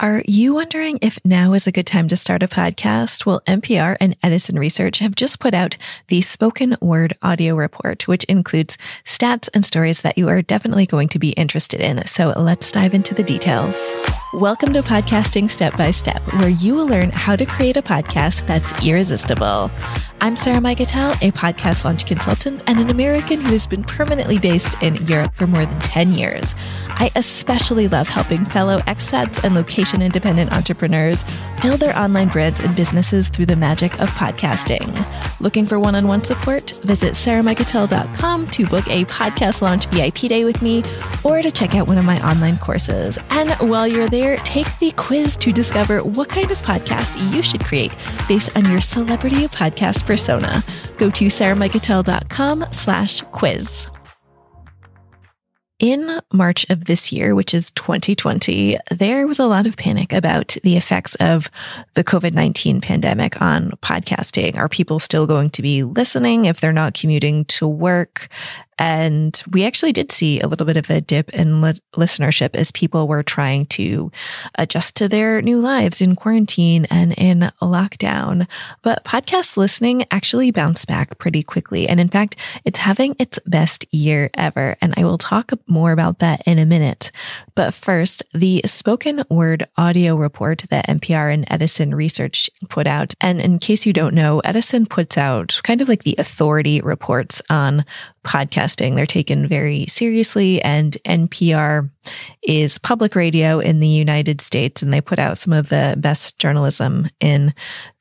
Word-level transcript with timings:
Are 0.00 0.22
you 0.28 0.54
wondering 0.54 1.00
if 1.02 1.18
now 1.24 1.54
is 1.54 1.66
a 1.66 1.72
good 1.72 1.86
time 1.88 2.06
to 2.06 2.14
start 2.14 2.44
a 2.44 2.46
podcast? 2.46 3.26
Well, 3.26 3.40
NPR 3.48 3.96
and 4.00 4.16
Edison 4.22 4.56
Research 4.56 5.00
have 5.00 5.16
just 5.16 5.40
put 5.40 5.54
out 5.54 5.76
the 6.06 6.20
spoken 6.20 6.76
word 6.80 7.14
audio 7.20 7.56
report, 7.56 8.06
which 8.06 8.22
includes 8.24 8.78
stats 9.04 9.48
and 9.54 9.66
stories 9.66 10.02
that 10.02 10.16
you 10.16 10.28
are 10.28 10.40
definitely 10.40 10.86
going 10.86 11.08
to 11.08 11.18
be 11.18 11.30
interested 11.30 11.80
in. 11.80 12.06
So 12.06 12.28
let's 12.28 12.70
dive 12.70 12.94
into 12.94 13.12
the 13.12 13.24
details. 13.24 13.74
Welcome 14.34 14.74
to 14.74 14.82
Podcasting 14.82 15.50
Step 15.50 15.74
by 15.78 15.90
Step, 15.90 16.20
where 16.34 16.50
you 16.50 16.74
will 16.74 16.86
learn 16.86 17.08
how 17.12 17.34
to 17.34 17.46
create 17.46 17.78
a 17.78 17.82
podcast 17.82 18.46
that's 18.46 18.86
irresistible. 18.86 19.70
I'm 20.20 20.36
Sarah 20.36 20.58
Mikutel, 20.58 21.12
a 21.26 21.32
podcast 21.32 21.86
launch 21.86 22.04
consultant 22.04 22.62
and 22.66 22.78
an 22.78 22.90
American 22.90 23.40
who 23.40 23.52
has 23.52 23.66
been 23.66 23.82
permanently 23.82 24.38
based 24.38 24.82
in 24.82 24.96
Europe 25.06 25.34
for 25.34 25.46
more 25.46 25.64
than 25.64 25.80
10 25.80 26.12
years. 26.12 26.54
I 26.88 27.10
especially 27.16 27.88
love 27.88 28.08
helping 28.08 28.44
fellow 28.44 28.78
expats 28.80 29.42
and 29.44 29.54
location 29.54 30.02
independent 30.02 30.52
entrepreneurs 30.52 31.24
build 31.62 31.80
their 31.80 31.96
online 31.96 32.28
brands 32.28 32.60
and 32.60 32.76
businesses 32.76 33.30
through 33.30 33.46
the 33.46 33.56
magic 33.56 33.98
of 33.98 34.10
podcasting. 34.10 35.06
Looking 35.40 35.64
for 35.64 35.78
one 35.78 35.94
on 35.94 36.06
one 36.06 36.22
support? 36.22 36.72
Visit 36.82 37.14
sarahmikutel.com 37.14 38.48
to 38.48 38.66
book 38.66 38.86
a 38.88 39.04
podcast 39.06 39.62
launch 39.62 39.86
VIP 39.86 40.28
day 40.28 40.44
with 40.44 40.60
me 40.60 40.82
or 41.24 41.40
to 41.40 41.50
check 41.50 41.74
out 41.74 41.86
one 41.86 41.96
of 41.96 42.04
my 42.04 42.20
online 42.28 42.58
courses. 42.58 43.18
And 43.30 43.50
while 43.70 43.86
you're 43.88 44.08
there, 44.08 44.17
take 44.44 44.66
the 44.78 44.92
quiz 44.96 45.36
to 45.36 45.52
discover 45.52 46.02
what 46.02 46.28
kind 46.28 46.50
of 46.50 46.58
podcast 46.58 47.32
you 47.32 47.42
should 47.42 47.64
create 47.64 47.92
based 48.28 48.56
on 48.56 48.68
your 48.68 48.80
celebrity 48.80 49.46
podcast 49.46 50.04
persona. 50.04 50.62
Go 50.96 51.10
to 51.10 51.26
sarahmikutel.com 51.26 52.66
slash 52.72 53.22
quiz. 53.32 53.86
In 55.78 56.20
March 56.32 56.68
of 56.70 56.86
this 56.86 57.12
year, 57.12 57.36
which 57.36 57.54
is 57.54 57.70
2020, 57.70 58.78
there 58.90 59.28
was 59.28 59.38
a 59.38 59.46
lot 59.46 59.64
of 59.64 59.76
panic 59.76 60.12
about 60.12 60.56
the 60.64 60.76
effects 60.76 61.14
of 61.16 61.48
the 61.94 62.02
COVID-19 62.02 62.82
pandemic 62.82 63.40
on 63.40 63.70
podcasting. 63.80 64.56
Are 64.56 64.68
people 64.68 64.98
still 64.98 65.28
going 65.28 65.50
to 65.50 65.62
be 65.62 65.84
listening 65.84 66.46
if 66.46 66.60
they're 66.60 66.72
not 66.72 66.94
commuting 66.94 67.44
to 67.44 67.68
work? 67.68 68.28
And 68.78 69.40
we 69.50 69.64
actually 69.64 69.92
did 69.92 70.12
see 70.12 70.40
a 70.40 70.46
little 70.46 70.66
bit 70.66 70.76
of 70.76 70.88
a 70.90 71.00
dip 71.00 71.30
in 71.30 71.60
li- 71.60 71.80
listenership 71.96 72.54
as 72.54 72.70
people 72.70 73.08
were 73.08 73.22
trying 73.22 73.66
to 73.66 74.10
adjust 74.56 74.96
to 74.96 75.08
their 75.08 75.42
new 75.42 75.60
lives 75.60 76.00
in 76.00 76.16
quarantine 76.16 76.86
and 76.90 77.12
in 77.18 77.50
lockdown. 77.60 78.46
But 78.82 79.04
podcast 79.04 79.56
listening 79.56 80.04
actually 80.10 80.50
bounced 80.50 80.86
back 80.86 81.18
pretty 81.18 81.42
quickly. 81.42 81.88
And 81.88 81.98
in 82.00 82.08
fact, 82.08 82.36
it's 82.64 82.78
having 82.78 83.16
its 83.18 83.38
best 83.46 83.84
year 83.92 84.30
ever. 84.34 84.76
And 84.80 84.94
I 84.96 85.04
will 85.04 85.18
talk 85.18 85.52
more 85.66 85.92
about 85.92 86.20
that 86.20 86.42
in 86.46 86.58
a 86.58 86.66
minute. 86.66 87.10
But 87.58 87.74
first, 87.74 88.22
the 88.32 88.62
spoken 88.66 89.24
word 89.28 89.66
audio 89.76 90.14
report 90.14 90.64
that 90.70 90.86
NPR 90.86 91.34
and 91.34 91.44
Edison 91.50 91.92
Research 91.92 92.48
put 92.68 92.86
out. 92.86 93.14
And 93.20 93.40
in 93.40 93.58
case 93.58 93.84
you 93.84 93.92
don't 93.92 94.14
know, 94.14 94.38
Edison 94.44 94.86
puts 94.86 95.18
out 95.18 95.60
kind 95.64 95.82
of 95.82 95.88
like 95.88 96.04
the 96.04 96.14
authority 96.18 96.80
reports 96.80 97.42
on 97.50 97.84
podcasting. 98.22 98.94
They're 98.94 99.06
taken 99.06 99.48
very 99.48 99.86
seriously 99.86 100.62
and 100.62 100.96
NPR 101.04 101.90
is 102.44 102.78
public 102.78 103.16
radio 103.16 103.58
in 103.58 103.80
the 103.80 103.88
United 103.88 104.40
States 104.40 104.80
and 104.80 104.92
they 104.92 105.00
put 105.00 105.18
out 105.18 105.38
some 105.38 105.52
of 105.52 105.68
the 105.68 105.96
best 105.98 106.38
journalism 106.38 107.08
in 107.18 107.52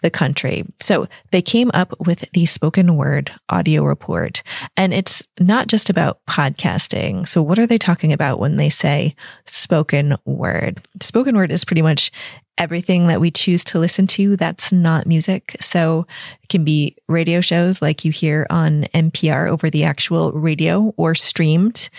the 0.08 0.12
country. 0.12 0.64
So 0.80 1.06
they 1.32 1.42
came 1.42 1.70
up 1.74 1.94
with 2.00 2.32
the 2.32 2.46
spoken 2.46 2.96
word 2.96 3.30
audio 3.50 3.84
report 3.84 4.42
and 4.78 4.94
it's 4.94 5.22
not 5.38 5.68
just 5.68 5.90
about 5.90 6.26
podcasting. 6.30 7.28
So 7.28 7.42
what 7.42 7.60
are 7.60 7.68
they 7.68 7.78
talking 7.78 8.14
about 8.14 8.40
when 8.40 8.56
they 8.56 8.70
say 8.70 9.18
spoken 9.44 10.16
word? 10.24 10.82
Spoken 11.02 11.36
word 11.36 11.52
is 11.52 11.66
pretty 11.66 11.82
much 11.82 12.10
everything 12.58 13.08
that 13.08 13.22
we 13.22 13.32
choose 13.32 13.64
to 13.66 13.80
listen 13.80 14.08
to 14.08 14.36
that's 14.36 14.72
not 14.72 15.06
music. 15.06 15.56
So 15.62 16.08
it 16.44 16.50
can 16.50 16.64
be 16.64 16.96
radio 17.08 17.42
shows 17.42 17.82
like 17.82 18.04
you 18.04 18.12
hear 18.12 18.48
on 18.50 18.84
NPR 18.94 19.50
over 19.50 19.70
the 19.70 19.84
actual 19.84 20.32
radio 20.32 20.94
or 20.98 21.16
streamed. 21.16 21.90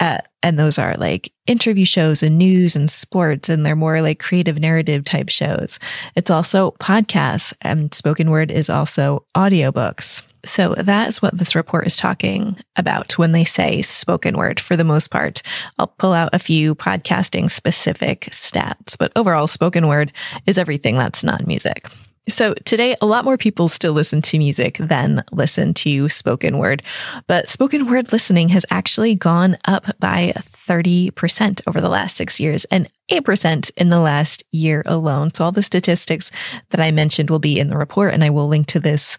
Uh, 0.00 0.18
and 0.42 0.58
those 0.58 0.78
are 0.78 0.94
like 0.96 1.32
interview 1.46 1.84
shows 1.84 2.22
and 2.22 2.36
news 2.36 2.74
and 2.74 2.90
sports, 2.90 3.48
and 3.48 3.64
they're 3.64 3.76
more 3.76 4.02
like 4.02 4.18
creative 4.18 4.58
narrative 4.58 5.04
type 5.04 5.28
shows. 5.28 5.78
It's 6.16 6.30
also 6.30 6.72
podcasts 6.80 7.54
and 7.60 7.94
spoken 7.94 8.30
word 8.30 8.50
is 8.50 8.68
also 8.68 9.24
audiobooks. 9.36 10.22
So 10.44 10.74
that 10.74 11.08
is 11.08 11.22
what 11.22 11.36
this 11.36 11.54
report 11.54 11.86
is 11.86 11.96
talking 11.96 12.56
about 12.76 13.16
when 13.18 13.32
they 13.32 13.44
say 13.44 13.82
spoken 13.82 14.36
word 14.36 14.58
for 14.58 14.76
the 14.76 14.84
most 14.84 15.10
part. 15.10 15.42
I'll 15.78 15.86
pull 15.86 16.12
out 16.12 16.30
a 16.32 16.38
few 16.38 16.74
podcasting 16.74 17.50
specific 17.50 18.28
stats, 18.32 18.98
but 18.98 19.12
overall 19.14 19.46
spoken 19.46 19.86
word 19.86 20.12
is 20.46 20.58
everything 20.58 20.96
that's 20.96 21.22
not 21.22 21.46
music. 21.46 21.88
So 22.28 22.54
today, 22.64 22.94
a 23.00 23.06
lot 23.06 23.24
more 23.24 23.36
people 23.36 23.68
still 23.68 23.92
listen 23.92 24.22
to 24.22 24.38
music 24.38 24.78
than 24.78 25.24
listen 25.32 25.74
to 25.74 26.08
spoken 26.08 26.58
word, 26.58 26.84
but 27.26 27.48
spoken 27.48 27.90
word 27.90 28.12
listening 28.12 28.48
has 28.50 28.64
actually 28.70 29.16
gone 29.16 29.56
up 29.64 29.86
by 29.98 30.32
30% 30.52 31.62
over 31.66 31.80
the 31.80 31.88
last 31.88 32.16
six 32.16 32.38
years 32.38 32.64
and 32.66 32.88
8% 33.10 33.72
in 33.76 33.88
the 33.88 33.98
last 33.98 34.44
year 34.52 34.84
alone. 34.86 35.34
So 35.34 35.44
all 35.44 35.52
the 35.52 35.64
statistics 35.64 36.30
that 36.70 36.80
I 36.80 36.92
mentioned 36.92 37.28
will 37.28 37.40
be 37.40 37.58
in 37.58 37.66
the 37.66 37.76
report 37.76 38.14
and 38.14 38.22
I 38.22 38.30
will 38.30 38.46
link 38.46 38.68
to 38.68 38.80
this 38.80 39.18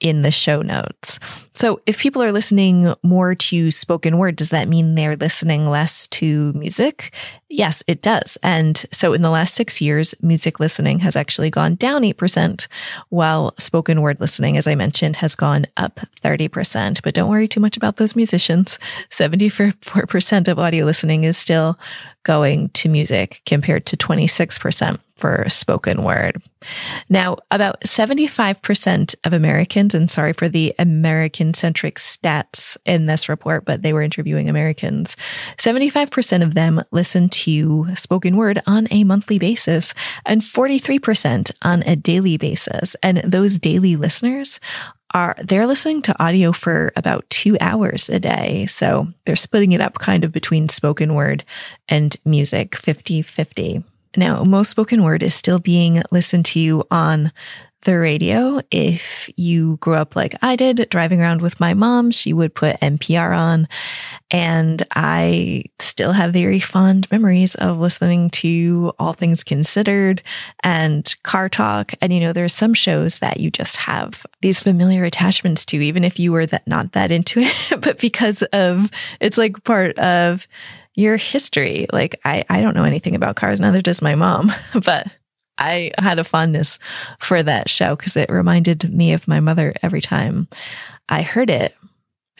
in 0.00 0.22
the 0.22 0.30
show 0.30 0.62
notes. 0.62 1.18
So 1.52 1.80
if 1.86 1.98
people 1.98 2.22
are 2.22 2.32
listening 2.32 2.92
more 3.02 3.34
to 3.34 3.70
spoken 3.70 4.18
word, 4.18 4.36
does 4.36 4.50
that 4.50 4.68
mean 4.68 4.94
they're 4.94 5.16
listening 5.16 5.66
less 5.68 6.06
to 6.08 6.52
music? 6.52 7.12
Yes, 7.48 7.82
it 7.86 8.00
does. 8.00 8.38
And 8.42 8.76
so 8.92 9.12
in 9.12 9.22
the 9.22 9.30
last 9.30 9.54
six 9.54 9.80
years, 9.80 10.14
music 10.22 10.60
listening 10.60 11.00
has 11.00 11.16
actually 11.16 11.50
gone 11.50 11.74
down 11.74 12.02
8%, 12.02 12.68
while 13.08 13.54
spoken 13.58 14.02
word 14.02 14.20
listening, 14.20 14.56
as 14.56 14.66
I 14.66 14.74
mentioned, 14.76 15.16
has 15.16 15.34
gone 15.34 15.66
up 15.76 15.98
30%. 16.22 17.02
But 17.02 17.14
don't 17.14 17.30
worry 17.30 17.48
too 17.48 17.60
much 17.60 17.76
about 17.76 17.96
those 17.96 18.14
musicians. 18.14 18.78
74% 19.10 20.48
of 20.48 20.58
audio 20.58 20.84
listening 20.84 21.24
is 21.24 21.36
still 21.36 21.78
going 22.22 22.68
to 22.70 22.88
music 22.88 23.42
compared 23.46 23.86
to 23.86 23.96
26% 23.96 24.98
for 25.18 25.44
spoken 25.48 26.02
word. 26.02 26.40
Now, 27.08 27.36
about 27.50 27.82
75% 27.82 29.14
of 29.24 29.32
Americans, 29.32 29.94
and 29.94 30.10
sorry 30.10 30.32
for 30.32 30.48
the 30.48 30.74
American 30.78 31.54
centric 31.54 31.96
stats 31.96 32.76
in 32.84 33.06
this 33.06 33.28
report, 33.28 33.64
but 33.64 33.82
they 33.82 33.92
were 33.92 34.02
interviewing 34.02 34.48
Americans. 34.48 35.16
75% 35.56 36.42
of 36.42 36.54
them 36.54 36.82
listen 36.90 37.28
to 37.28 37.94
spoken 37.94 38.36
word 38.36 38.60
on 38.66 38.88
a 38.90 39.04
monthly 39.04 39.38
basis 39.38 39.94
and 40.24 40.42
43% 40.42 41.50
on 41.62 41.82
a 41.82 41.96
daily 41.96 42.36
basis. 42.36 42.96
And 43.02 43.18
those 43.18 43.58
daily 43.58 43.96
listeners 43.96 44.60
are 45.14 45.36
they're 45.42 45.66
listening 45.66 46.02
to 46.02 46.22
audio 46.22 46.52
for 46.52 46.92
about 46.96 47.28
two 47.30 47.56
hours 47.60 48.08
a 48.08 48.20
day. 48.20 48.66
So 48.66 49.08
they're 49.24 49.36
splitting 49.36 49.72
it 49.72 49.80
up 49.80 49.94
kind 49.94 50.24
of 50.24 50.32
between 50.32 50.68
spoken 50.68 51.14
word 51.14 51.44
and 51.88 52.14
music 52.24 52.76
50 52.76 53.22
50. 53.22 53.84
Now, 54.16 54.42
most 54.44 54.70
spoken 54.70 55.02
word 55.02 55.22
is 55.22 55.34
still 55.34 55.58
being 55.58 56.02
listened 56.10 56.46
to 56.46 56.84
on 56.90 57.32
the 57.82 57.98
radio. 57.98 58.60
If 58.70 59.30
you 59.36 59.76
grew 59.76 59.94
up 59.94 60.16
like 60.16 60.34
I 60.42 60.56
did, 60.56 60.88
driving 60.90 61.20
around 61.20 61.40
with 61.40 61.60
my 61.60 61.74
mom, 61.74 62.10
she 62.10 62.32
would 62.32 62.54
put 62.54 62.80
NPR 62.80 63.36
on. 63.36 63.68
And 64.30 64.82
I 64.94 65.64
still 65.78 66.12
have 66.12 66.32
very 66.32 66.60
fond 66.60 67.10
memories 67.10 67.54
of 67.54 67.78
listening 67.78 68.30
to 68.30 68.92
All 68.98 69.12
Things 69.12 69.44
Considered 69.44 70.22
and 70.62 71.14
Car 71.22 71.48
Talk. 71.48 71.92
And, 72.00 72.12
you 72.12 72.20
know, 72.20 72.32
there's 72.32 72.52
some 72.52 72.74
shows 72.74 73.20
that 73.20 73.40
you 73.40 73.50
just 73.50 73.76
have 73.76 74.26
these 74.42 74.60
familiar 74.60 75.04
attachments 75.04 75.64
to, 75.66 75.76
even 75.78 76.04
if 76.04 76.18
you 76.18 76.32
were 76.32 76.46
that 76.46 76.66
not 76.66 76.92
that 76.92 77.12
into 77.12 77.40
it, 77.42 77.80
but 77.80 77.98
because 77.98 78.42
of 78.52 78.90
it's 79.20 79.38
like 79.38 79.62
part 79.64 79.98
of 79.98 80.48
your 80.98 81.16
history. 81.16 81.86
Like 81.92 82.20
I, 82.24 82.44
I 82.48 82.60
don't 82.60 82.74
know 82.74 82.84
anything 82.84 83.14
about 83.14 83.36
cars, 83.36 83.60
neither 83.60 83.80
does 83.80 84.02
my 84.02 84.16
mom, 84.16 84.50
but 84.84 85.06
I 85.56 85.92
had 85.98 86.18
a 86.18 86.24
fondness 86.24 86.78
for 87.20 87.42
that 87.42 87.70
show 87.70 87.94
because 87.94 88.16
it 88.16 88.30
reminded 88.30 88.92
me 88.92 89.12
of 89.12 89.28
my 89.28 89.40
mother 89.40 89.74
every 89.82 90.00
time 90.00 90.48
I 91.08 91.22
heard 91.22 91.50
it. 91.50 91.74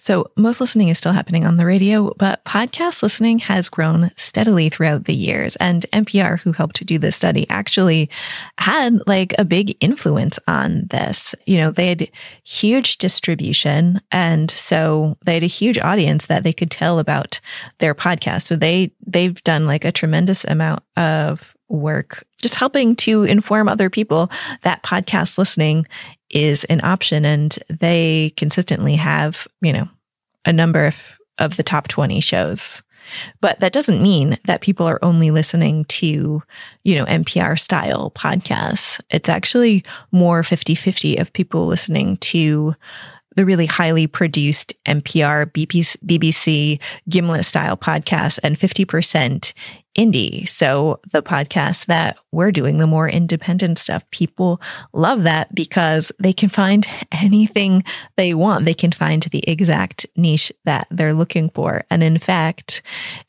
So 0.08 0.31
most 0.37 0.58
listening 0.58 0.88
is 0.88 0.96
still 0.96 1.12
happening 1.12 1.44
on 1.44 1.58
the 1.58 1.66
radio, 1.66 2.14
but 2.16 2.43
podcast 2.46 3.02
listening 3.02 3.40
has 3.40 3.69
grown 3.69 4.10
steadily 4.16 4.70
throughout 4.70 5.05
the 5.05 5.12
years. 5.12 5.55
And 5.56 5.84
NPR, 5.93 6.40
who 6.40 6.52
helped 6.52 6.76
to 6.76 6.84
do 6.87 6.99
this 6.99 7.14
study, 7.14 7.44
actually 7.50 8.08
had 8.56 9.06
like 9.06 9.34
a 9.38 9.44
big 9.44 9.76
influence 9.81 10.38
on 10.49 10.87
this. 10.87 11.34
You 11.44 11.58
know, 11.58 11.72
they 11.72 11.88
had 11.88 12.10
huge 12.43 12.96
distribution. 12.96 14.00
And 14.10 14.50
so 14.50 15.19
they 15.26 15.34
had 15.34 15.43
a 15.43 15.46
huge 15.46 15.78
audience 15.78 16.25
that 16.25 16.43
they 16.43 16.55
could 16.55 16.70
tell 16.70 17.00
about 17.00 17.38
their 17.76 17.94
podcast. 17.94 18.44
So 18.44 18.56
they, 18.56 18.90
they've 19.06 19.44
done 19.44 19.66
like 19.66 19.84
a 19.84 19.93
tremendous 19.93 20.43
amount 20.46 20.82
of 20.96 21.55
work 21.69 22.25
just 22.40 22.55
helping 22.55 22.96
to 22.96 23.25
inform 23.25 23.69
other 23.69 23.90
people 23.90 24.31
that 24.62 24.82
podcast 24.82 25.37
listening 25.37 25.87
is 26.31 26.64
an 26.64 26.81
option 26.82 27.26
and 27.26 27.58
they 27.69 28.32
consistently 28.38 28.94
have, 28.94 29.46
you 29.60 29.75
know, 29.75 29.87
a 30.44 30.52
number 30.52 30.87
of, 30.87 31.19
of 31.38 31.56
the 31.56 31.62
top 31.62 31.88
20 31.88 32.20
shows 32.20 32.82
But 33.40 33.61
that 33.61 33.73
doesn't 33.73 34.02
mean 34.02 34.37
that 34.44 34.61
people 34.61 34.87
are 34.87 34.99
only 35.02 35.31
listening 35.31 35.85
to, 35.87 36.43
you 36.85 36.96
know, 36.96 37.05
NPR 37.06 37.58
style 37.58 38.11
podcasts. 38.14 39.00
It's 39.11 39.29
actually 39.29 39.85
more 40.12 40.43
50 40.43 40.75
50 40.75 41.17
of 41.17 41.32
people 41.32 41.67
listening 41.67 42.17
to 42.19 42.75
the 43.36 43.44
really 43.44 43.66
highly 43.66 44.06
produced 44.06 44.72
NPR, 44.84 45.46
BBC, 45.52 46.80
Gimlet 47.08 47.44
style 47.44 47.76
podcasts 47.76 48.38
and 48.42 48.56
50% 48.56 49.52
indie. 49.96 50.46
So 50.46 51.00
the 51.10 51.22
podcasts 51.22 51.86
that 51.86 52.19
we're 52.32 52.52
doing, 52.52 52.78
the 52.78 52.86
more 52.86 53.08
independent 53.08 53.78
stuff, 53.78 54.08
people 54.10 54.60
love 54.92 55.25
that 55.25 55.54
because 55.54 56.12
they 56.19 56.32
can 56.32 56.48
find 56.48 56.86
anything 57.12 57.84
they 58.16 58.34
want. 58.34 58.64
They 58.64 58.75
can 58.75 58.92
find 58.92 59.22
the 59.22 59.48
exact 59.48 60.06
niche 60.16 60.52
that 60.64 60.86
they're 60.90 61.14
looking 61.14 61.50
for. 61.50 61.84
And 61.90 62.02
in 62.02 62.19
fact, 62.19 62.82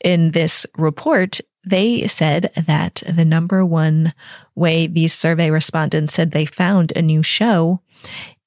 in 0.03 0.31
this 0.31 0.65
report, 0.77 1.41
they 1.65 2.07
said 2.07 2.51
that 2.55 3.03
the 3.07 3.25
number 3.25 3.65
one 3.65 4.13
way 4.55 4.87
these 4.87 5.13
survey 5.13 5.51
respondents 5.51 6.13
said 6.13 6.31
they 6.31 6.45
found 6.45 6.93
a 6.95 7.01
new 7.01 7.21
show 7.21 7.81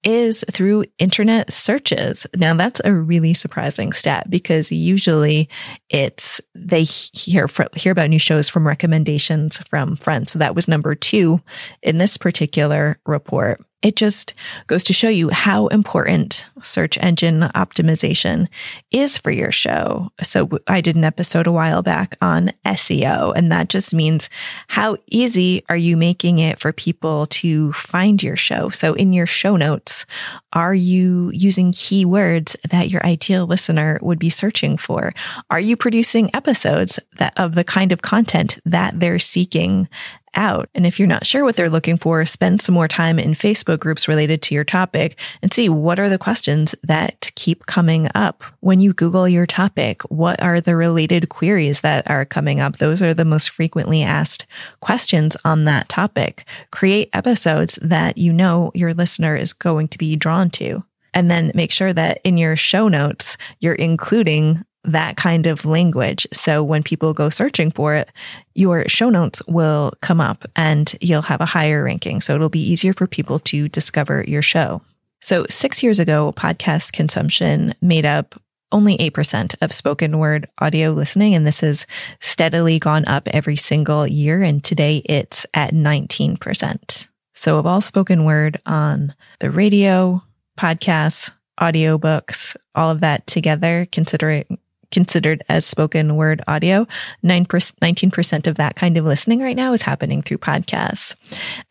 is 0.04 0.44
through 0.50 0.84
internet 0.99 1.52
searches. 1.52 2.26
Now 2.37 2.54
that's 2.54 2.81
a 2.84 2.93
really 2.93 3.34
surprising 3.34 3.93
stat 3.93 4.28
because 4.31 4.72
usually 4.72 5.49
it's 5.88 6.40
they 6.54 6.84
hear 6.84 7.49
hear 7.75 7.93
about 7.93 8.10
new 8.10 8.19
shows 8.19 8.49
from 8.49 8.66
recommendations 8.66 9.58
from 9.70 9.96
friends. 9.96 10.32
So 10.32 10.38
that 10.38 10.54
was 10.54 10.69
number 10.69 10.94
2 10.94 11.40
in 11.82 11.99
this 11.99 12.16
particular 12.16 12.99
report 13.06 13.64
it 13.82 13.96
just 13.96 14.34
goes 14.69 14.82
to 14.84 14.93
show 14.93 15.08
you 15.08 15.29
how 15.31 15.67
important 15.69 16.46
search 16.62 16.96
engine 16.99 17.40
optimization 17.55 18.49
is 18.90 19.19
for 19.19 19.31
your 19.31 19.50
show. 19.50 20.11
So 20.23 20.49
I 20.69 20.81
did 20.81 20.96
an 20.96 21.05
episode 21.05 21.46
a 21.46 21.52
while 21.52 21.82
back 21.82 22.17
on 22.23 22.52
SEO, 22.64 23.32
and 23.37 23.50
that 23.50 23.69
just 23.69 23.93
means 23.93 24.31
how 24.69 24.96
easy 25.08 25.64
are 25.69 25.76
you 25.76 25.96
making 25.96 26.38
it 26.38 26.61
for 26.61 26.73
people 26.73 27.26
to 27.26 27.73
find 27.73 28.23
your 28.23 28.37
show? 28.37 28.70
So 28.70 28.94
in 28.94 29.12
your 29.12 29.26
show 29.26 29.56
notes, 29.56 30.06
are 30.52 30.75
you 30.75 31.31
using 31.34 31.73
keywords 31.73 32.56
that 32.70 32.90
your 32.90 33.05
ideal 33.05 33.46
listener 33.46 33.99
would 34.02 34.19
be 34.19 34.31
searching 34.31 34.76
for? 34.76 35.12
Are 35.50 35.61
you 35.61 35.76
producing 35.76 36.34
episodes 36.34 37.00
that 37.19 37.32
of 37.37 37.55
the 37.55 37.64
kind 37.64 37.90
of 37.90 38.02
content 38.02 38.58
that 38.64 39.00
they're 39.00 39.19
seeking 39.19 39.88
out. 40.34 40.69
And 40.75 40.87
if 40.87 40.99
you're 40.99 41.08
not 41.08 41.26
sure 41.26 41.44
what 41.44 41.56
they're 41.56 41.70
looking 41.70 41.99
for, 41.99 42.25
spend 42.25 42.61
some 42.61 42.75
more 42.75 42.88
time 42.88 43.19
in 43.19 43.32
Facebook 43.32 43.81
groups 43.81 44.08
related 44.08 44.43
to 44.43 44.55
your 44.55 44.64
topic 44.64 45.19
and 45.43 45.52
see 45.52 45.69
what 45.69 45.99
are 45.99 46.08
the 46.08 46.19
questions 46.19 46.75
that 46.82 47.31
keep 47.34 47.67
coming 47.67 48.08
up. 48.14 48.43
When 48.61 48.81
you 48.81 48.93
Google 48.93 49.29
your 49.29 49.46
topic, 49.46 50.02
what 50.02 50.43
are 50.43 50.61
the 50.61 50.76
related 50.76 51.29
queries 51.29 51.81
that 51.81 52.08
are 52.11 52.25
coming 52.25 52.61
up? 52.61 52.79
Those 52.79 53.02
are 53.02 53.14
the 53.14 53.25
most 53.25 53.50
frequently 53.50 54.02
asked 54.02 54.46
questions 54.81 55.37
on 55.44 55.64
that 55.64 55.88
topic. 55.88 56.44
Create 56.70 57.11
episodes 57.12 57.79
that 57.82 58.19
you 58.19 58.32
know 58.32 58.70
your 58.75 58.94
listener 58.94 59.37
is 59.37 59.52
going 59.52 59.88
to 59.88 59.99
be 59.99 60.17
drawn 60.17 60.50
to. 60.50 60.84
And 61.14 61.31
then 61.31 61.52
make 61.55 61.70
sure 61.70 61.93
that 61.93 62.20
in 62.25 62.38
your 62.38 62.56
show 62.56 62.88
notes, 62.88 63.37
you're 63.61 63.75
including 63.75 64.64
that 64.84 65.17
kind 65.17 65.46
of 65.46 65.64
language. 65.64 66.26
So 66.32 66.62
when 66.62 66.82
people 66.82 67.14
go 67.14 67.29
searching 67.29 67.70
for 67.70 67.94
it, 67.94 68.11
your 68.55 68.88
show 68.88 69.11
notes 69.11 69.43
will 69.46 69.93
come 70.00 70.20
up 70.20 70.44
and 70.56 70.93
you'll 71.00 71.23
have 71.23 71.40
a 71.40 71.46
higher 71.46 71.84
ranking. 71.84 72.20
So 72.20 72.34
it'll 72.34 72.49
be 72.49 72.70
easier 72.70 72.93
for 72.93 73.06
people 73.06 73.38
to 73.40 73.69
discover 73.69 74.25
your 74.26 74.43
show. 74.43 74.82
So 75.20 75.46
six 75.49 75.82
years 75.82 76.00
ago, 76.00 76.32
podcast 76.32 76.93
consumption 76.93 77.75
made 77.81 78.05
up 78.05 78.40
only 78.73 78.96
8% 78.99 79.55
of 79.61 79.73
spoken 79.73 80.19
word 80.19 80.49
audio 80.58 80.90
listening. 80.90 81.34
And 81.34 81.46
this 81.46 81.61
has 81.61 81.87
steadily 82.20 82.79
gone 82.79 83.05
up 83.05 83.29
every 83.29 83.56
single 83.56 84.06
year. 84.06 84.43
And 84.43 84.64
today 84.64 85.02
it's 85.05 85.46
at 85.55 85.75
19%. 85.75 87.06
So 87.34 87.58
of 87.58 87.67
all 87.67 87.81
spoken 87.81 88.25
word 88.25 88.61
on 88.67 89.14
the 89.40 89.50
radio, 89.50 90.23
podcasts, 90.58 91.31
audiobooks, 91.61 92.56
all 92.75 92.90
of 92.90 93.00
that 93.00 93.26
together, 93.26 93.87
considering 93.93 94.58
considered 94.93 95.43
as 95.49 95.65
spoken 95.65 96.17
word 96.17 96.43
audio. 96.47 96.87
9%, 97.25 97.47
19% 97.47 98.47
of 98.47 98.56
that 98.56 98.77
kind 98.77 98.97
of 98.97 99.05
listening 99.05 99.41
right 99.41 99.56
now 99.56 99.73
is 99.73 99.83
happening 99.83 100.23
through 100.23 100.39
podcasts. 100.39 101.17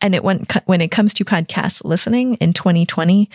And 0.00 0.14
it 0.14 0.22
when, 0.22 0.46
when 0.66 0.80
it 0.80 0.90
comes 0.90 1.14
to 1.14 1.24
podcast 1.24 1.84
listening 1.84 2.34
in 2.34 2.52
2020, 2.52 3.30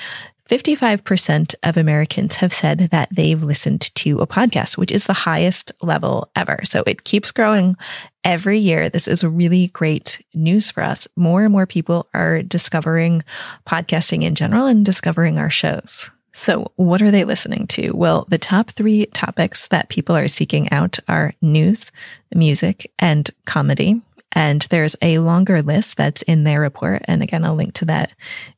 55% 0.48 1.56
of 1.64 1.78
Americans 1.78 2.36
have 2.36 2.54
said 2.54 2.80
that 2.80 3.10
they've 3.12 3.42
listened 3.42 3.94
to 3.96 4.20
a 4.20 4.28
podcast, 4.28 4.78
which 4.78 4.92
is 4.92 5.06
the 5.06 5.14
highest 5.14 5.72
level 5.82 6.32
ever. 6.36 6.60
So 6.64 6.84
it 6.88 7.04
keeps 7.04 7.32
growing 7.32 7.76
every 8.24 8.60
year. 8.60 8.90
This 8.90 9.08
is 9.08 9.24
a 9.24 9.30
really 9.30 9.68
great 9.68 10.24
news 10.34 10.72
for 10.72 10.84
us. 10.84 11.08
More 11.16 11.44
and 11.44 11.52
more 11.52 11.66
people 11.66 12.08
are 12.14 12.44
discovering 12.44 13.24
podcasting 13.68 14.24
in 14.24 14.36
general 14.36 14.68
and 14.68 14.86
discovering 14.86 15.38
our 15.38 15.50
shows. 15.50 16.10
So, 16.38 16.72
what 16.76 17.02
are 17.02 17.10
they 17.10 17.26
listening 17.26 17.66
to? 17.70 17.94
Well, 17.94 18.28
the 18.30 18.38
top 18.38 18.70
three 18.70 19.08
topics 19.08 19.70
that 19.70 19.90
people 19.90 20.16
are 20.16 20.28
seeking 20.28 20.72
out 20.72 21.00
are 21.08 21.34
news, 21.42 21.92
music, 22.34 22.92
and 23.00 23.28
comedy. 23.46 24.02
And 24.34 24.62
there's 24.70 24.96
a 25.02 25.18
longer 25.18 25.64
list 25.64 25.98
that's 25.98 26.22
in 26.22 26.44
their 26.44 26.62
report. 26.62 27.02
And 27.06 27.24
again, 27.24 27.44
I'll 27.44 27.56
link 27.56 27.74
to 27.74 27.86
that 27.86 28.14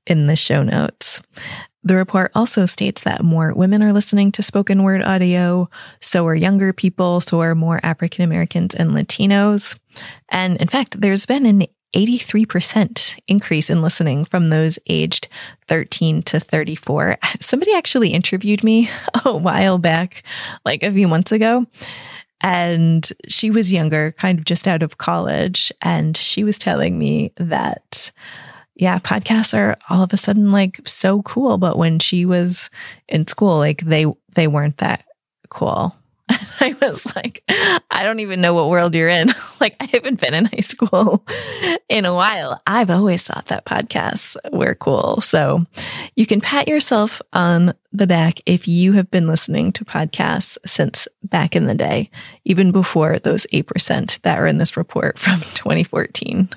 in 0.06 0.28
the 0.28 0.36
show 0.36 0.62
notes. 0.62 1.22
The 1.82 1.96
report 1.96 2.34
also 2.36 2.66
states 2.66 3.04
that 3.04 3.24
more 3.24 3.54
women 3.54 3.82
are 3.82 3.94
listening 3.94 4.34
to 4.34 4.44
spoken 4.44 4.84
word 4.84 5.02
audio. 5.02 5.70
So 6.02 6.28
are 6.28 6.36
younger 6.36 6.74
people. 6.74 7.22
So 7.22 7.40
are 7.40 7.56
more 7.56 7.80
African 7.82 8.26
Americans 8.26 8.76
and 8.76 8.92
Latinos. 8.92 9.80
And 10.28 10.58
in 10.58 10.68
fact, 10.68 11.00
there's 11.00 11.26
been 11.26 11.46
an 11.46 11.64
83% 11.96 13.20
increase 13.28 13.70
in 13.70 13.82
listening 13.82 14.26
from 14.26 14.50
those 14.50 14.78
aged 14.88 15.28
13 15.68 16.22
to 16.24 16.40
34. 16.40 17.18
Somebody 17.40 17.74
actually 17.74 18.10
interviewed 18.10 18.64
me 18.64 18.90
a 19.26 19.36
while 19.36 19.78
back, 19.78 20.24
like 20.66 20.84
a 20.84 20.92
few 20.92 21.08
months 21.08 21.32
ago. 21.32 21.66
And 22.42 23.08
she 23.28 23.52
was 23.52 23.74
younger, 23.74 24.14
kind 24.14 24.40
of 24.40 24.46
just 24.46 24.68
out 24.68 24.84
of 24.84 24.98
college. 24.98 25.72
And 25.82 26.16
she 26.16 26.44
was 26.44 26.58
telling 26.58 26.98
me 26.98 27.34
that, 27.36 28.12
yeah, 28.76 29.00
podcasts 29.00 29.58
are 29.58 29.76
all 29.90 30.04
of 30.04 30.14
a 30.14 30.18
sudden 30.18 30.52
like 30.52 30.80
so 30.86 31.22
cool. 31.24 31.58
But 31.58 31.78
when 31.78 32.00
she 32.00 32.26
was 32.26 32.70
in 33.10 33.28
school, 33.28 33.58
like 33.58 33.82
they, 33.82 34.06
they 34.36 34.48
weren't 34.48 34.78
that 34.78 35.04
cool. 35.50 35.96
I 36.30 36.76
was 36.82 37.14
like, 37.16 37.44
I 37.92 38.04
don't 38.04 38.20
even 38.20 38.40
know 38.40 38.54
what 38.54 38.70
world 38.70 38.96
you're 38.96 39.10
in. 39.10 39.30
like, 39.62 39.76
I 39.80 39.86
haven't 39.86 40.22
been 40.22 40.34
in 40.34 40.46
high 40.46 40.60
school 40.60 41.26
in 41.90 42.06
a 42.06 42.14
while. 42.14 42.62
I've 42.66 42.90
always 42.90 43.24
thought 43.24 43.48
that 43.48 43.66
podcasts 43.66 44.36
were 44.52 44.76
cool. 44.76 45.22
So 45.22 45.66
you 46.16 46.26
can 46.26 46.42
pat 46.42 46.68
yourself 46.68 47.22
on 47.34 47.74
the 47.92 48.08
back 48.08 48.40
if 48.46 48.68
you 48.68 48.94
have 48.94 49.10
been 49.12 49.28
listening 49.28 49.72
to 49.74 49.86
podcasts 49.86 50.58
since 50.66 51.08
back 51.24 51.56
in 51.56 51.66
the 51.66 51.76
day, 51.76 52.10
even 52.46 52.72
before 52.72 53.20
those 53.20 53.48
8% 53.54 54.22
that 54.22 54.38
are 54.38 54.48
in 54.48 54.58
this 54.58 54.78
report 54.78 55.20
from 55.20 55.40
2014. 55.40 56.50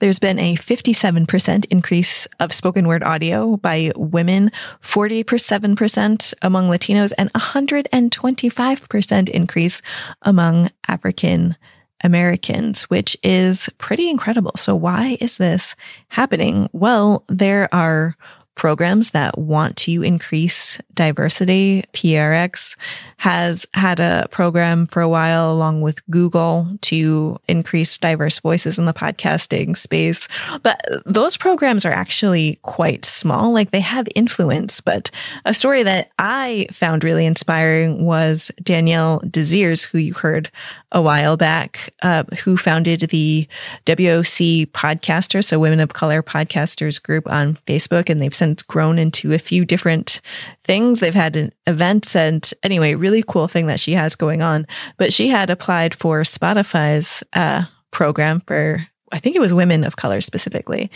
There's 0.00 0.18
been 0.18 0.40
a 0.40 0.56
57% 0.56 1.66
increase 1.66 2.26
of 2.40 2.52
spoken 2.52 2.88
word 2.88 3.04
audio 3.04 3.56
by 3.56 3.92
women, 3.94 4.50
47% 4.80 6.34
among 6.42 6.68
Latinos, 6.68 7.12
and 7.16 7.32
125% 7.34 9.28
increase 9.28 9.80
among 10.22 10.70
African 10.88 11.56
Americans, 12.02 12.84
which 12.84 13.16
is 13.22 13.68
pretty 13.78 14.10
incredible. 14.10 14.52
So 14.56 14.74
why 14.74 15.16
is 15.20 15.38
this 15.38 15.76
happening? 16.08 16.68
Well, 16.72 17.24
there 17.28 17.72
are 17.74 18.16
programs 18.54 19.12
that 19.12 19.38
want 19.38 19.76
to 19.76 20.02
increase 20.02 20.78
diversity. 20.94 21.84
PRX 21.92 22.76
has 23.16 23.66
had 23.74 24.00
a 24.00 24.26
program 24.30 24.86
for 24.86 25.00
a 25.00 25.08
while 25.08 25.52
along 25.52 25.80
with 25.80 26.04
Google 26.10 26.68
to 26.82 27.38
increase 27.48 27.96
diverse 27.98 28.38
voices 28.40 28.78
in 28.78 28.86
the 28.86 28.92
podcasting 28.92 29.76
space. 29.76 30.28
But 30.62 30.84
those 31.06 31.36
programs 31.36 31.84
are 31.84 31.92
actually 31.92 32.58
quite 32.62 33.04
small. 33.04 33.52
Like 33.52 33.70
they 33.70 33.80
have 33.80 34.06
influence, 34.14 34.80
but 34.80 35.10
a 35.44 35.54
story 35.54 35.82
that 35.84 36.10
I 36.18 36.66
found 36.72 37.04
really 37.04 37.26
inspiring 37.26 38.04
was 38.04 38.50
Danielle 38.62 39.22
Desirs, 39.30 39.84
who 39.84 39.98
you 39.98 40.14
heard 40.14 40.50
a 40.90 41.00
while 41.00 41.36
back, 41.36 41.94
uh, 42.02 42.24
who 42.44 42.56
founded 42.56 43.00
the 43.00 43.46
WOC 43.86 44.66
Podcaster, 44.72 45.42
so 45.42 45.58
Women 45.58 45.80
of 45.80 45.94
Color 45.94 46.22
Podcasters 46.22 47.02
group 47.02 47.30
on 47.30 47.56
Facebook. 47.66 48.10
And 48.10 48.20
they've 48.20 48.34
since 48.42 48.64
grown 48.64 48.98
into 48.98 49.32
a 49.32 49.38
few 49.38 49.64
different 49.64 50.20
things. 50.64 50.98
They've 50.98 51.14
had 51.14 51.52
events 51.68 52.16
and 52.16 52.52
anyway, 52.64 52.94
really 52.94 53.22
cool 53.24 53.46
thing 53.46 53.68
that 53.68 53.78
she 53.78 53.92
has 53.92 54.16
going 54.16 54.42
on. 54.42 54.66
But 54.96 55.12
she 55.12 55.28
had 55.28 55.48
applied 55.48 55.94
for 55.94 56.22
Spotify's 56.22 57.22
uh, 57.34 57.66
program 57.92 58.40
for, 58.40 58.84
I 59.12 59.20
think 59.20 59.36
it 59.36 59.40
was 59.40 59.54
women 59.54 59.84
of 59.84 59.94
color 59.94 60.20
specifically 60.20 60.90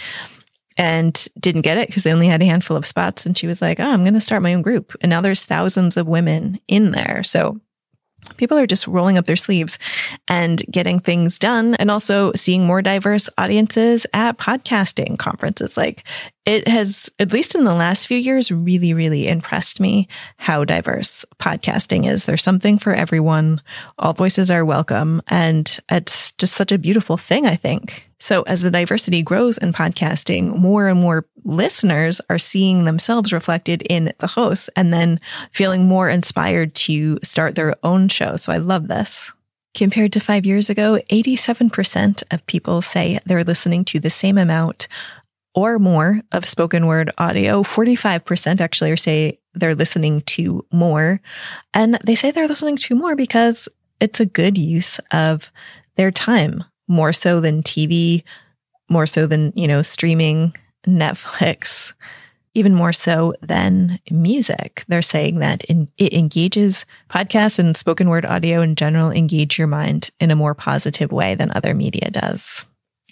and 0.77 1.29
didn't 1.39 1.63
get 1.63 1.79
it 1.79 1.87
because 1.87 2.03
they 2.03 2.13
only 2.13 2.27
had 2.27 2.43
a 2.43 2.47
handful 2.47 2.77
of 2.77 2.85
spots. 2.85 3.25
And 3.25 3.39
she 3.39 3.47
was 3.47 3.63
like, 3.63 3.79
Oh, 3.79 3.93
I'm 3.93 4.03
going 4.03 4.15
to 4.15 4.21
start 4.21 4.43
my 4.43 4.53
own 4.53 4.63
group. 4.63 4.97
And 5.01 5.11
now 5.11 5.21
there's 5.21 5.45
thousands 5.45 5.97
of 5.97 6.09
women 6.09 6.59
in 6.67 6.91
there. 6.91 7.23
So 7.23 7.61
people 8.39 8.59
are 8.59 8.67
just 8.67 8.89
rolling 8.89 9.19
up 9.19 9.27
their 9.27 9.37
sleeves 9.37 9.79
and 10.27 10.61
getting 10.69 10.99
things 10.99 11.39
done 11.39 11.77
and 11.77 11.93
also 11.93 12.33
seeing 12.35 12.67
more 12.67 12.83
diverse 12.83 13.31
audiences 13.39 14.05
at 14.13 14.37
podcasting 14.37 15.17
conferences. 15.17 15.77
Like 15.77 16.03
it 16.47 16.69
has, 16.69 17.11
at 17.19 17.33
least 17.33 17.57
in 17.57 17.65
the 17.65 17.75
last 17.75 18.07
few 18.07 18.17
years, 18.17 18.53
really, 18.53 18.95
really 18.95 19.27
impressed 19.27 19.81
me 19.81 20.07
how 20.37 20.65
diverse 20.65 21.25
podcasting 21.41 22.09
is. 22.09 22.25
There's 22.25 22.43
something 22.43 22.79
for 22.79 22.95
everyone. 22.95 23.61
All 23.99 24.13
voices 24.13 24.49
are 24.49 24.65
welcome. 24.65 25.21
And 25.27 25.79
it's 25.91 26.31
just 26.33 26.55
such 26.55 26.71
a 26.71 26.79
beautiful 26.79 27.17
thing, 27.17 27.47
I 27.47 27.57
think. 27.57 28.09
So 28.21 28.43
as 28.43 28.63
the 28.63 28.71
diversity 28.71 29.23
grows 29.23 29.59
in 29.59 29.73
podcasting, 29.73 30.57
more 30.57 30.87
and 30.87 31.01
more 31.01 31.27
listeners 31.45 32.21
are 32.31 32.39
seeing 32.39 32.85
themselves 32.85 33.33
reflected 33.33 33.83
in 33.83 34.13
the 34.19 34.29
hosts 34.29 34.71
and 34.77 34.93
then 34.93 35.21
feeling 35.51 35.87
more 35.87 36.09
inspired 36.09 36.77
to 36.77 37.19
start 37.25 37.57
their 37.57 37.75
own 37.83 38.09
show. 38.09 38.37
So 38.37 38.53
I 38.53 38.59
love 38.59 38.87
this. 38.87 39.33
Compared 39.75 40.13
to 40.13 40.21
five 40.21 40.47
years 40.47 40.71
ago, 40.71 40.99
87% 41.11 42.23
of 42.31 42.47
people 42.47 42.81
say 42.83 43.19
they're 43.27 43.45
listening 43.45 43.85
to 43.87 44.01
the 44.01 44.09
same 44.09 44.39
amount 44.39 44.89
or 45.57 45.79
more 45.79 46.21
of 46.33 46.45
spoken 46.45 46.87
word 46.87 47.11
audio. 47.19 47.63
45% 47.63 48.61
actually 48.61 48.95
say 48.97 49.41
they're 49.55 49.75
listening 49.75 50.21
to 50.21 50.65
more. 50.71 51.21
And 51.73 51.99
they 52.05 52.15
say 52.15 52.31
they're 52.31 52.47
listening 52.47 52.77
to 52.77 52.95
more 52.95 53.17
because 53.17 53.69
it's 53.99 54.21
a 54.21 54.27
good 54.27 54.59
use 54.59 55.01
of 55.11 55.51
their 55.97 56.11
time 56.11 56.63
more 56.87 57.13
so 57.13 57.41
than 57.41 57.63
TV, 57.63 58.23
more 58.91 59.07
so 59.07 59.27
than, 59.27 59.53
you 59.57 59.67
know, 59.67 59.81
streaming, 59.81 60.55
Netflix, 60.87 61.95
even 62.53 62.75
more 62.75 62.93
so 62.93 63.35
than 63.41 63.99
music. 64.11 64.85
They're 64.89 65.03
saying 65.03 65.39
that 65.39 65.65
in, 65.65 65.89
it 65.97 66.13
engages 66.13 66.85
podcasts 67.11 67.59
and 67.59 67.77
spoken 67.77 68.11
word 68.11 68.27
audio 68.27 68.61
in 68.61 68.75
general 68.77 69.11
engage 69.11 69.59
your 69.59 69.67
mind 69.67 70.11
in 70.21 70.31
a 70.31 70.37
more 70.37 70.55
positive 70.55 71.13
way 71.13 71.35
than 71.35 71.51
other 71.55 71.75
media 71.75 72.11
does. 72.11 72.67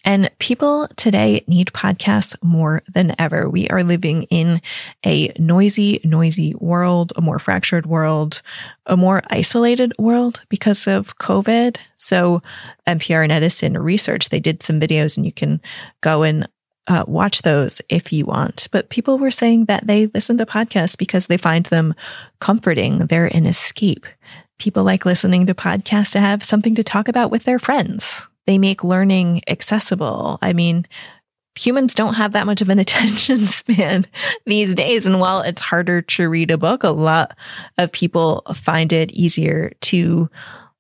And 0.05 0.31
people 0.39 0.87
today 0.97 1.43
need 1.47 1.69
podcasts 1.69 2.37
more 2.43 2.83
than 2.93 3.15
ever. 3.19 3.49
We 3.49 3.69
are 3.69 3.83
living 3.83 4.25
in 4.25 4.61
a 5.05 5.33
noisy, 5.39 6.01
noisy 6.05 6.55
world, 6.57 7.13
a 7.17 7.23
more 7.23 7.39
fractured 7.39 7.87
world, 7.87 8.43
a 8.87 8.97
more 8.97 9.23
isolated 9.31 9.93
world 9.99 10.43
because 10.51 10.87
of 10.87 11.17
COVID. 11.19 11.79
So 11.97 12.43
NPR 12.87 13.23
and 13.23 13.33
Edison 13.33 13.79
research, 13.79 14.29
they 14.29 14.41
did 14.41 14.63
some 14.63 14.79
videos 14.79 15.17
and 15.17 15.25
you 15.25 15.33
can 15.33 15.61
go 16.03 16.23
and 16.23 16.47
uh, 16.87 17.05
watch 17.09 17.43
those 17.43 17.81
if 17.89 18.13
you 18.13 18.27
want. 18.27 18.69
But 18.71 18.91
people 18.91 19.19
were 19.19 19.31
saying 19.31 19.67
that 19.67 19.87
they 19.87 20.07
listen 20.09 20.37
to 20.39 20.47
podcasts 20.47 20.99
because 20.99 21.29
they 21.29 21.39
find 21.39 21.65
them 21.67 21.95
comforting. 22.41 22.99
They're 22.99 23.35
an 23.35 23.47
escape. 23.47 24.07
People 24.59 24.85
like 24.85 25.07
listening 25.07 25.47
to 25.47 25.55
podcasts 25.55 26.13
to 26.13 26.21
have 26.21 26.43
something 26.43 26.75
to 26.75 26.85
talk 26.85 27.09
about 27.09 27.31
with 27.31 27.45
their 27.45 27.59
friends. 27.59 28.23
They 28.47 28.59
make 28.59 28.85
learning 28.85 29.43
accessible. 29.49 30.39
I 30.43 30.53
mean, 30.53 30.87
humans 31.57 31.95
don't 31.95 32.15
have 32.15 32.33
that 32.33 32.47
much 32.47 32.61
of 32.61 32.69
an 32.69 32.79
attention 32.81 33.47
span 33.47 34.07
these 34.47 34.75
days. 34.75 35.07
And 35.07 35.21
while 35.21 35.41
it's 35.41 35.63
harder 35.63 36.03
to 36.03 36.29
read 36.29 36.51
a 36.51 36.59
book, 36.59 36.85
a 36.85 36.91
lot 36.91 37.37
of 37.79 37.93
people 37.93 38.43
find 38.55 38.93
it 38.93 39.11
easier 39.13 39.73
to 39.83 40.29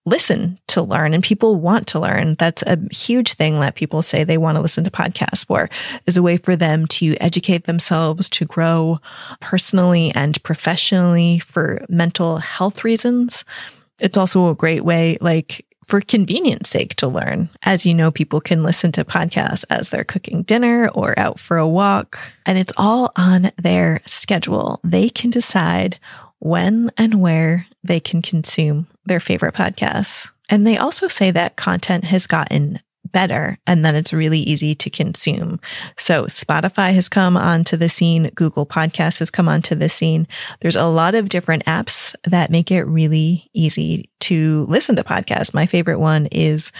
listen 0.07 0.59
to 0.67 0.83
learn 0.83 1.15
and 1.15 1.25
people 1.25 1.57
want 1.57 1.87
to 1.87 1.99
learn. 1.99 2.35
That's 2.35 2.63
a 2.63 2.79
huge 2.93 3.35
thing 3.35 3.61
that 3.61 3.75
people 3.75 4.03
say 4.03 4.23
they 4.23 4.37
want 4.37 4.57
to 4.57 4.61
listen 4.61 4.85
to 4.85 4.91
podcasts 4.91 5.47
for 5.47 5.71
is 6.07 6.17
a 6.17 6.23
way 6.23 6.37
for 6.37 6.57
them 6.57 6.87
to 6.89 7.17
educate 7.21 7.65
themselves, 7.65 8.29
to 8.31 8.45
grow 8.45 8.99
personally 9.41 10.13
and 10.15 10.43
professionally 10.43 11.39
for 11.39 11.85
mental 11.89 12.37
health 12.37 12.85
reasons. 12.85 13.47
It's 13.99 14.19
also 14.19 14.51
a 14.51 14.55
great 14.55 14.85
way, 14.85 15.17
like 15.21 15.65
for 15.85 16.01
convenience 16.01 16.71
sake 16.71 16.95
to 16.97 17.09
learn. 17.09 17.49
As 17.63 17.87
you 17.87 17.95
know, 17.95 18.11
people 18.11 18.41
can 18.41 18.63
listen 18.63 18.93
to 18.93 19.05
podcasts 19.05 19.65
as 19.71 19.91
they're 19.91 20.05
cooking 20.05 20.43
dinner 20.43 20.89
or 20.95 21.19
out 21.19 21.39
for 21.39 21.57
a 21.57 21.69
walk, 21.69 22.19
and 22.47 22.59
it's 22.59 22.73
all 22.77 23.13
on 23.17 23.51
their 23.57 24.01
schedule. 24.07 24.81
They 24.83 25.09
can 25.09 25.31
decide 25.31 25.99
when 26.39 26.91
and 26.97 27.21
where 27.21 27.67
they 27.83 28.01
can 28.01 28.23
consume 28.23 28.87
their 29.07 29.21
favorite 29.21 29.55
podcasts. 29.55 30.31
And 30.49 30.67
they 30.67 30.77
also 30.77 31.09
say 31.09 31.31
that 31.31 31.57
content 31.57 32.05
has 32.05 32.27
gotten 32.27 32.81
better 33.15 33.57
and 33.67 33.85
then 33.85 33.95
it's 33.95 34.13
really 34.13 34.41
easy 34.41 34.75
to 34.75 34.91
consume. 34.91 35.61
So 35.97 36.25
Spotify 36.25 36.93
has 36.93 37.09
come 37.09 37.37
onto 37.39 37.77
the 37.79 37.89
scene. 37.89 38.31
Google 38.35 38.67
Podcasts 38.67 39.21
has 39.21 39.31
come 39.31 39.49
onto 39.49 39.75
the 39.75 39.89
scene. 39.89 40.27
There's 40.61 40.77
a 40.77 40.87
lot 40.87 41.15
of 41.15 41.31
different 41.31 41.65
apps 41.65 42.15
that 42.25 42.51
make 42.51 42.71
it 42.71 42.83
really 42.83 43.49
easy 43.55 44.11
to 44.21 44.67
listen 44.69 44.97
to 44.97 45.05
podcasts. 45.05 45.55
My 45.55 45.65
favorite 45.65 46.01
one 46.01 46.27
is 46.27 46.73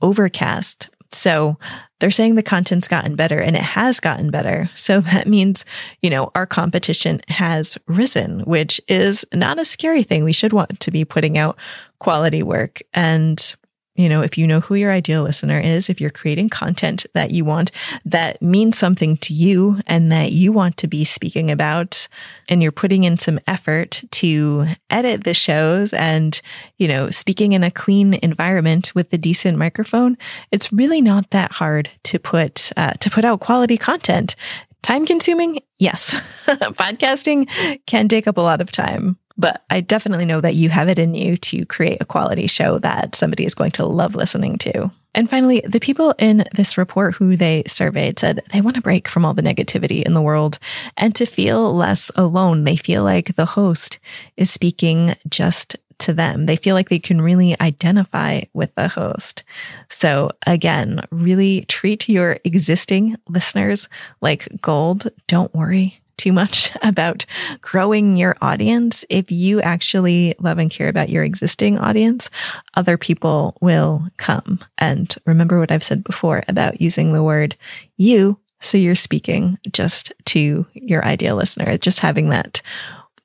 Overcast. 0.00 0.88
So 1.10 1.58
they're 1.98 2.10
saying 2.10 2.36
the 2.36 2.42
content's 2.42 2.88
gotten 2.88 3.16
better 3.16 3.40
and 3.40 3.56
it 3.56 3.62
has 3.62 4.00
gotten 4.00 4.30
better. 4.30 4.70
So 4.74 5.00
that 5.12 5.26
means, 5.26 5.64
you 6.02 6.08
know, 6.08 6.30
our 6.34 6.46
competition 6.46 7.20
has 7.28 7.76
risen, 7.88 8.40
which 8.40 8.80
is 8.88 9.24
not 9.34 9.58
a 9.58 9.64
scary 9.64 10.04
thing. 10.04 10.22
We 10.22 10.32
should 10.32 10.52
want 10.52 10.78
to 10.78 10.90
be 10.90 11.04
putting 11.04 11.36
out 11.36 11.58
quality 11.98 12.42
work 12.42 12.80
and 12.94 13.54
you 13.94 14.08
know, 14.08 14.22
if 14.22 14.38
you 14.38 14.46
know 14.46 14.60
who 14.60 14.74
your 14.74 14.90
ideal 14.90 15.22
listener 15.22 15.58
is, 15.60 15.90
if 15.90 16.00
you're 16.00 16.10
creating 16.10 16.48
content 16.48 17.06
that 17.14 17.30
you 17.30 17.44
want 17.44 17.70
that 18.04 18.40
means 18.40 18.78
something 18.78 19.16
to 19.18 19.34
you 19.34 19.80
and 19.86 20.10
that 20.12 20.32
you 20.32 20.52
want 20.52 20.76
to 20.78 20.86
be 20.86 21.04
speaking 21.04 21.50
about, 21.50 22.08
and 22.48 22.62
you're 22.62 22.72
putting 22.72 23.04
in 23.04 23.18
some 23.18 23.38
effort 23.46 24.02
to 24.10 24.66
edit 24.90 25.24
the 25.24 25.34
shows 25.34 25.92
and, 25.92 26.40
you 26.78 26.88
know, 26.88 27.10
speaking 27.10 27.52
in 27.52 27.62
a 27.62 27.70
clean 27.70 28.14
environment 28.14 28.94
with 28.94 29.12
a 29.12 29.18
decent 29.18 29.58
microphone, 29.58 30.16
it's 30.50 30.72
really 30.72 31.00
not 31.00 31.30
that 31.30 31.52
hard 31.52 31.90
to 32.04 32.18
put, 32.18 32.72
uh, 32.76 32.92
to 32.94 33.10
put 33.10 33.24
out 33.24 33.40
quality 33.40 33.76
content. 33.76 34.34
Time 34.82 35.04
consuming? 35.04 35.60
Yes. 35.78 36.10
Podcasting 36.46 37.48
can 37.86 38.08
take 38.08 38.26
up 38.26 38.38
a 38.38 38.42
lot 38.42 38.60
of 38.60 38.72
time. 38.72 39.18
But 39.40 39.64
I 39.70 39.80
definitely 39.80 40.26
know 40.26 40.42
that 40.42 40.54
you 40.54 40.68
have 40.68 40.90
it 40.90 40.98
in 40.98 41.14
you 41.14 41.38
to 41.38 41.64
create 41.64 42.02
a 42.02 42.04
quality 42.04 42.46
show 42.46 42.78
that 42.80 43.14
somebody 43.14 43.46
is 43.46 43.54
going 43.54 43.70
to 43.72 43.86
love 43.86 44.14
listening 44.14 44.58
to. 44.58 44.90
And 45.14 45.30
finally, 45.30 45.62
the 45.66 45.80
people 45.80 46.14
in 46.18 46.44
this 46.52 46.76
report 46.76 47.14
who 47.14 47.38
they 47.38 47.62
surveyed 47.66 48.18
said 48.18 48.42
they 48.52 48.60
want 48.60 48.76
to 48.76 48.82
break 48.82 49.08
from 49.08 49.24
all 49.24 49.32
the 49.32 49.42
negativity 49.42 50.02
in 50.02 50.12
the 50.12 50.20
world 50.20 50.58
and 50.98 51.14
to 51.14 51.24
feel 51.24 51.74
less 51.74 52.10
alone. 52.16 52.64
They 52.64 52.76
feel 52.76 53.02
like 53.02 53.34
the 53.34 53.46
host 53.46 53.98
is 54.36 54.50
speaking 54.50 55.14
just 55.26 55.74
to 56.00 56.12
them. 56.12 56.44
They 56.44 56.56
feel 56.56 56.74
like 56.74 56.90
they 56.90 56.98
can 56.98 57.22
really 57.22 57.58
identify 57.62 58.42
with 58.52 58.74
the 58.74 58.88
host. 58.88 59.42
So 59.88 60.32
again, 60.46 61.00
really 61.10 61.62
treat 61.62 62.10
your 62.10 62.38
existing 62.44 63.16
listeners 63.26 63.88
like 64.20 64.48
gold. 64.60 65.08
Don't 65.28 65.54
worry 65.54 65.98
too 66.20 66.32
much 66.32 66.70
about 66.82 67.24
growing 67.62 68.16
your 68.16 68.36
audience. 68.42 69.04
If 69.08 69.30
you 69.30 69.60
actually 69.62 70.34
love 70.38 70.58
and 70.58 70.70
care 70.70 70.88
about 70.88 71.08
your 71.08 71.24
existing 71.24 71.78
audience, 71.78 72.30
other 72.74 72.98
people 72.98 73.56
will 73.60 74.06
come. 74.18 74.60
And 74.78 75.12
remember 75.24 75.58
what 75.58 75.72
I've 75.72 75.82
said 75.82 76.04
before 76.04 76.42
about 76.46 76.80
using 76.80 77.12
the 77.12 77.24
word 77.24 77.56
you. 77.96 78.38
So 78.60 78.76
you're 78.76 78.94
speaking 78.94 79.58
just 79.72 80.12
to 80.26 80.66
your 80.74 81.02
ideal 81.04 81.36
listener, 81.36 81.78
just 81.78 82.00
having 82.00 82.28
that 82.28 82.60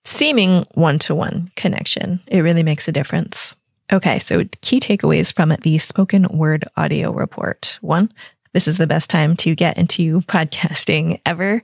seeming 0.06 0.66
one 0.76 0.98
to 1.00 1.14
one 1.14 1.52
connection. 1.58 2.22
It 2.28 2.40
really 2.42 2.64
makes 2.64 2.88
a 2.88 2.94
difference. 2.94 3.56
Okay, 3.92 4.18
so 4.18 4.44
key 4.62 4.80
takeaways 4.80 5.34
from 5.34 5.54
the 5.62 5.78
spoken 5.78 6.26
word 6.30 6.64
audio 6.76 7.12
report. 7.12 7.78
One, 7.82 8.12
this 8.56 8.70
is 8.70 8.78
the 8.78 8.88
best 8.88 9.10
time 9.10 9.36
to 9.36 9.54
get 9.54 9.78
into 9.78 10.22
podcasting 10.22 11.20
ever. 11.26 11.62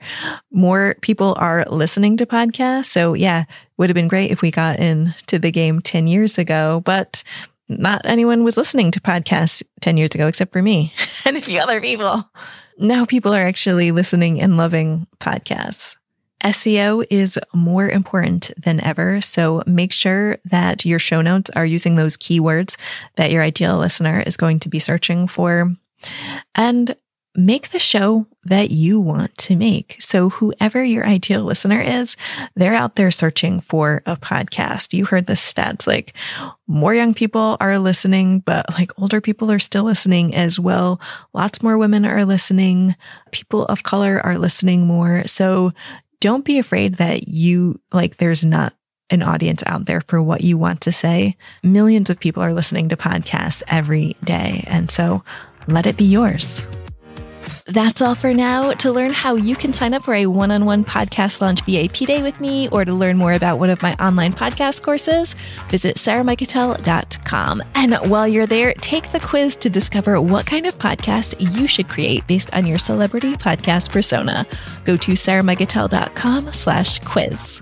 More 0.51 0.95
people 1.01 1.35
are 1.39 1.65
listening 1.69 2.17
to 2.17 2.25
podcasts. 2.25 2.85
So 2.85 3.13
yeah, 3.13 3.45
would 3.77 3.87
have 3.87 3.95
been 3.95 4.09
great 4.09 4.29
if 4.29 4.41
we 4.41 4.51
got 4.51 4.77
into 4.77 5.39
the 5.39 5.51
game 5.51 5.81
10 5.81 6.07
years 6.07 6.37
ago, 6.37 6.81
but 6.83 7.23
not 7.69 8.01
anyone 8.03 8.43
was 8.43 8.57
listening 8.57 8.91
to 8.91 8.99
podcasts 8.99 9.63
10 9.79 9.95
years 9.95 10.13
ago, 10.13 10.27
except 10.27 10.51
for 10.51 10.61
me 10.61 10.93
and 11.25 11.37
a 11.37 11.41
few 11.41 11.59
other 11.61 11.79
people. 11.79 12.29
Now 12.77 13.05
people 13.05 13.33
are 13.33 13.47
actually 13.47 13.91
listening 13.91 14.41
and 14.41 14.57
loving 14.57 15.07
podcasts. 15.21 15.95
SEO 16.43 17.05
is 17.09 17.39
more 17.53 17.87
important 17.87 18.51
than 18.61 18.83
ever. 18.83 19.21
So 19.21 19.63
make 19.65 19.93
sure 19.93 20.39
that 20.45 20.83
your 20.85 20.99
show 20.99 21.21
notes 21.21 21.49
are 21.51 21.65
using 21.65 21.95
those 21.95 22.17
keywords 22.17 22.75
that 23.15 23.31
your 23.31 23.43
ideal 23.43 23.77
listener 23.77 24.21
is 24.25 24.35
going 24.35 24.59
to 24.59 24.69
be 24.69 24.79
searching 24.79 25.29
for 25.29 25.71
and 26.55 26.95
make 27.35 27.69
the 27.69 27.79
show 27.79 28.27
that 28.43 28.71
you 28.71 28.99
want 28.99 29.35
to 29.37 29.55
make. 29.55 29.95
So 29.99 30.29
whoever 30.29 30.83
your 30.83 31.05
ideal 31.05 31.43
listener 31.43 31.79
is, 31.79 32.17
they're 32.55 32.73
out 32.73 32.95
there 32.95 33.11
searching 33.11 33.61
for 33.61 34.01
a 34.05 34.17
podcast. 34.17 34.93
You 34.93 35.05
heard 35.05 35.27
the 35.27 35.33
stats 35.33 35.87
like 35.87 36.13
more 36.67 36.93
young 36.93 37.13
people 37.13 37.55
are 37.61 37.79
listening, 37.79 38.39
but 38.39 38.65
like 38.71 38.91
older 38.99 39.21
people 39.21 39.49
are 39.51 39.59
still 39.59 39.83
listening 39.83 40.35
as 40.35 40.59
well. 40.59 40.99
Lots 41.33 41.63
more 41.63 41.77
women 41.77 42.03
are 42.05 42.25
listening. 42.25 42.95
People 43.31 43.65
of 43.65 43.83
color 43.83 44.19
are 44.23 44.37
listening 44.37 44.85
more. 44.85 45.25
So 45.25 45.71
don't 46.19 46.45
be 46.45 46.59
afraid 46.59 46.95
that 46.95 47.27
you 47.29 47.79
like 47.93 48.17
there's 48.17 48.43
not 48.43 48.73
an 49.09 49.21
audience 49.21 49.61
out 49.65 49.85
there 49.85 50.01
for 50.07 50.21
what 50.21 50.41
you 50.41 50.57
want 50.57 50.81
to 50.81 50.91
say. 50.91 51.35
Millions 51.63 52.09
of 52.09 52.19
people 52.19 52.41
are 52.41 52.53
listening 52.53 52.89
to 52.89 52.97
podcasts 52.97 53.61
every 53.67 54.15
day. 54.23 54.63
And 54.67 54.89
so 54.89 55.23
let 55.67 55.85
it 55.85 55.97
be 55.97 56.05
yours. 56.05 56.61
That's 57.65 58.01
all 58.01 58.15
for 58.15 58.33
now. 58.33 58.73
To 58.73 58.91
learn 58.91 59.13
how 59.13 59.35
you 59.35 59.55
can 59.55 59.71
sign 59.71 59.93
up 59.93 60.03
for 60.03 60.13
a 60.13 60.25
one 60.25 60.51
on 60.51 60.65
one 60.65 60.83
podcast 60.83 61.39
launch 61.41 61.61
VIP 61.63 62.07
day 62.07 62.21
with 62.21 62.39
me 62.39 62.67
or 62.69 62.83
to 62.83 62.93
learn 62.93 63.17
more 63.17 63.33
about 63.33 63.59
one 63.59 63.69
of 63.69 63.81
my 63.81 63.93
online 63.95 64.33
podcast 64.33 64.81
courses, 64.81 65.35
visit 65.69 65.95
sarahmikutel.com. 65.95 67.61
And 67.75 67.93
while 68.11 68.27
you're 68.27 68.47
there, 68.47 68.73
take 68.73 69.11
the 69.11 69.19
quiz 69.19 69.55
to 69.57 69.69
discover 69.69 70.19
what 70.19 70.45
kind 70.45 70.65
of 70.65 70.77
podcast 70.79 71.35
you 71.39 71.67
should 71.67 71.87
create 71.87 72.27
based 72.27 72.53
on 72.53 72.65
your 72.65 72.77
celebrity 72.77 73.33
podcast 73.33 73.91
persona. 73.91 74.45
Go 74.83 74.97
to 74.97 75.13
sarahmikutel.com 75.13 76.53
slash 76.53 76.99
quiz. 76.99 77.61